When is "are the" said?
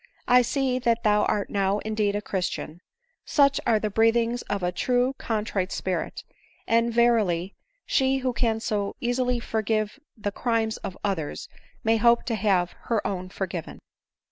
3.67-3.91